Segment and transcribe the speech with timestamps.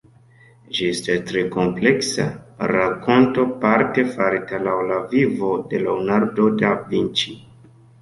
[0.77, 2.25] Ĝi estas tre kompleksa
[2.73, 7.41] rakonto parte farita laŭ la vivo de Leonardo da Vinci.